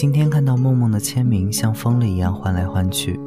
[0.00, 3.20] 今天看到梦梦的签名像疯了一样换来换去，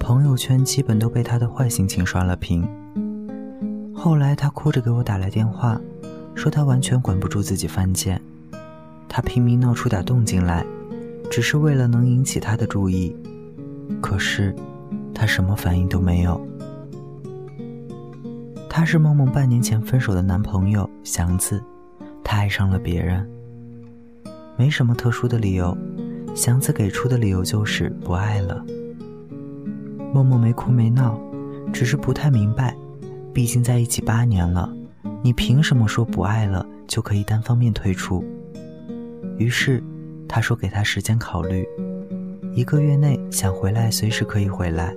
[0.00, 2.68] 朋友圈基本都被她的坏心情刷了屏。
[3.94, 5.80] 后来她哭着给我打来电话，
[6.34, 8.20] 说她完全管不住自己犯贱，
[9.08, 10.66] 她拼命闹出点动静来，
[11.30, 13.16] 只是为了能引起他的注意。
[14.00, 14.52] 可是，
[15.14, 16.44] 他什么反应都没有。
[18.68, 21.62] 他是梦梦半年前分手的男朋友祥子，
[22.24, 23.24] 他爱上了别人。
[24.56, 25.76] 没什么特殊的理由，
[26.34, 28.64] 祥子给出的理由就是不爱了。
[30.12, 31.18] 默默没哭没闹，
[31.72, 32.76] 只是不太明白，
[33.32, 34.70] 毕竟在一起八年了，
[35.22, 38.22] 你凭什么说不爱了就可以单方面退出？
[39.38, 39.82] 于是，
[40.28, 41.66] 他说给他时间考虑，
[42.54, 44.94] 一个月内想回来随时可以回来。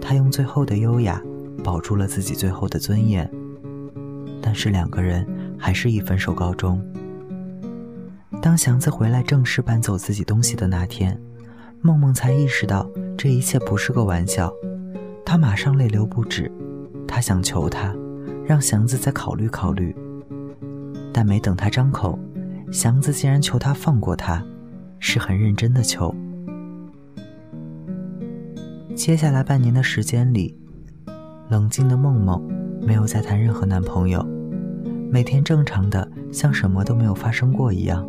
[0.00, 1.20] 他用最后的优雅
[1.64, 3.28] 保住了自己最后的尊严，
[4.42, 5.26] 但是两个人
[5.58, 6.80] 还是以分手告终。
[8.40, 11.20] 当祥子回来正式搬走自己东西的那天，
[11.80, 14.52] 梦梦才意识到这一切不是个玩笑。
[15.24, 16.50] 她马上泪流不止，
[17.06, 17.94] 她想求他，
[18.46, 19.94] 让祥子再考虑考虑。
[21.12, 22.16] 但没等他张口，
[22.70, 24.42] 祥子竟然求他放过他，
[25.00, 26.14] 是很认真的求。
[28.94, 30.56] 接下来半年的时间里，
[31.48, 32.40] 冷静的梦梦
[32.80, 34.24] 没有再谈任何男朋友，
[35.10, 38.08] 每天正常的像什么都没有发生过一样。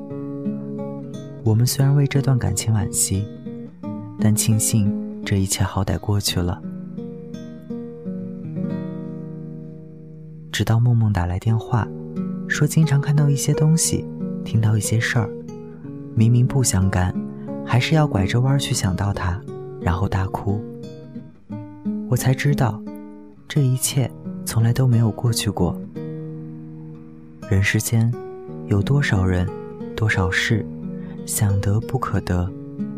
[1.43, 3.25] 我们虽然为这段感情惋惜，
[4.19, 4.93] 但庆幸
[5.25, 6.61] 这一切好歹过去了。
[10.51, 11.87] 直到梦梦打来电话，
[12.47, 14.05] 说经常看到一些东西，
[14.43, 15.29] 听到一些事儿，
[16.13, 17.15] 明明不相干，
[17.65, 19.41] 还是要拐着弯去想到他，
[19.79, 20.61] 然后大哭。
[22.09, 22.81] 我才知道，
[23.47, 24.11] 这一切
[24.45, 25.79] 从来都没有过去过。
[27.49, 28.13] 人世间，
[28.67, 29.47] 有多少人，
[29.95, 30.65] 多少事。
[31.30, 32.52] 想得不可得，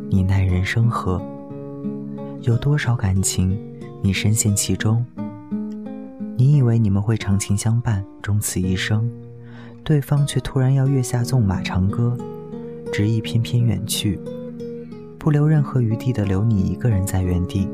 [0.09, 1.21] 你奈人生何？
[2.43, 3.59] 有多少感情，
[4.01, 5.05] 你深陷其中？
[6.37, 9.11] 你以为你们会长情相伴，终此一生，
[9.83, 12.17] 对方却突然要月下纵马长歌，
[12.93, 14.17] 执意翩翩远去，
[15.19, 17.67] 不留任何余地的留你一个人在原地。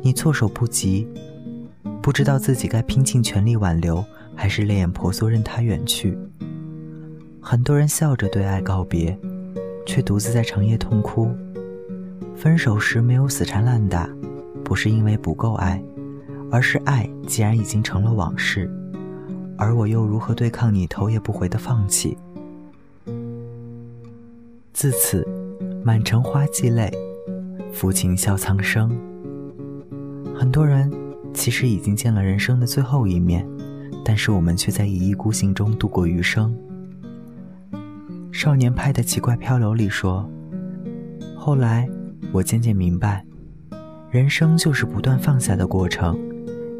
[0.00, 1.06] 你措手不及，
[2.00, 4.02] 不知道自己该拼尽全力挽留，
[4.34, 6.16] 还是泪眼婆娑任他远去。
[7.42, 9.18] 很多人笑着对爱告别，
[9.86, 11.30] 却独自在长夜痛哭。
[12.36, 14.08] 分手时没有死缠烂打，
[14.62, 15.82] 不是因为不够爱，
[16.50, 18.70] 而是爱既然已经成了往事，
[19.56, 22.16] 而我又如何对抗你头也不回的放弃？
[24.72, 25.26] 自此，
[25.82, 26.92] 满城花季泪，
[27.74, 28.90] 抚琴笑苍生。
[30.34, 30.90] 很多人
[31.34, 33.46] 其实已经见了人生的最后一面，
[34.04, 36.54] 但是我们却在一意孤行中度过余生。
[38.42, 40.26] 少年派的奇怪漂流里说
[41.36, 41.86] ：“后来，
[42.32, 43.22] 我渐渐明白，
[44.10, 46.18] 人生就是不断放下的过程。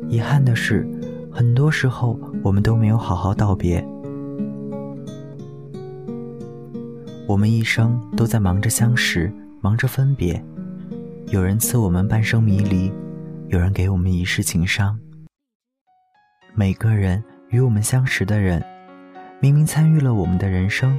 [0.09, 0.89] 遗憾的是，
[1.31, 3.87] 很多时候我们都没有好好道别。
[7.29, 10.43] 我们一生都在忙着相识，忙着分别。
[11.27, 12.91] 有人赐我们半生迷离，
[13.49, 14.99] 有人给我们一世情伤。
[16.55, 18.65] 每个人与我们相识的人，
[19.41, 20.99] 明明参与了我们的人生。”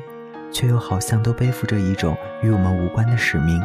[0.51, 3.61] 却又好像都背负着一种与我们无关的使命。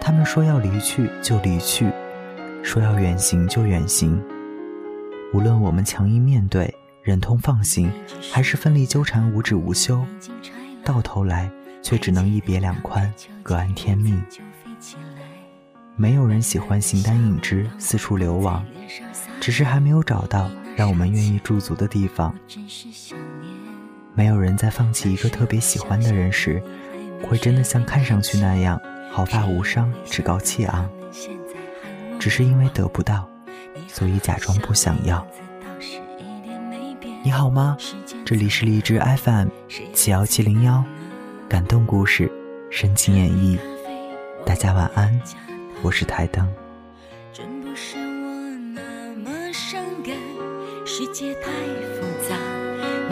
[0.00, 1.90] 他们说要离去就离去，
[2.62, 4.22] 说要远行就远行。
[5.32, 7.90] 无论我们强硬面对、忍痛放行，
[8.32, 10.04] 还是奋力纠缠、无止无休，
[10.84, 11.50] 到头来
[11.82, 14.22] 却只能一别两宽，各安天命。
[15.96, 18.64] 没有人喜欢形单影只、四处流亡，
[19.40, 22.34] 只是还没有找到让我们愿意驻足的地方。
[24.16, 26.62] 没有人在放弃一个特别喜欢的人时，
[27.28, 28.80] 会真的像看上去那样
[29.12, 30.88] 毫发无伤、趾高气昂。
[32.18, 33.28] 只是因为得不到，
[33.86, 35.24] 所以假装不想要。
[37.22, 37.76] 你好吗？
[38.24, 39.48] 这里是荔枝 FM
[39.92, 40.82] 七幺七零幺，
[41.46, 42.32] 感动故事，
[42.70, 43.58] 深情演绎。
[44.46, 45.20] 大家晚安，
[45.82, 46.50] 我是台灯。
[47.34, 48.34] 真不是我
[48.74, 50.16] 那么伤感
[50.86, 51.50] 世界太
[52.00, 52.05] 复杂，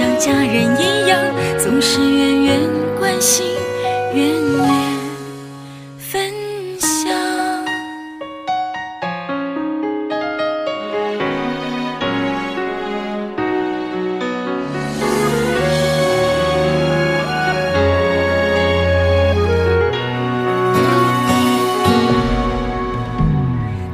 [0.00, 1.20] 像家人一样，
[1.58, 2.58] 总是远远
[2.98, 3.44] 关心，
[4.14, 4.66] 远远
[5.98, 6.32] 分
[6.78, 7.12] 享。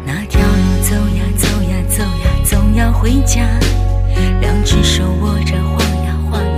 [0.05, 3.43] 那条路走呀走呀走呀，总要回家。
[4.41, 5.96] 两只手握着晃呀晃呀，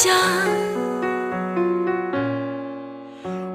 [0.00, 0.14] 想。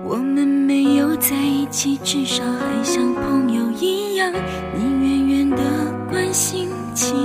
[0.04, 4.30] 我们没有在一起，至少还像朋友一样，
[4.76, 5.64] 你远远的
[6.10, 7.16] 关心，其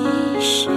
[0.40, 0.68] 实。